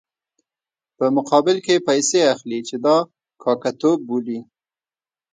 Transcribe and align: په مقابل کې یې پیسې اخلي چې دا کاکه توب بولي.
په 0.97 1.05
مقابل 1.17 1.57
کې 1.65 1.75
یې 1.77 1.85
پیسې 1.87 2.19
اخلي 2.33 2.59
چې 2.67 2.75
دا 2.85 2.97
کاکه 3.41 3.71
توب 3.79 3.99
بولي. 4.07 4.39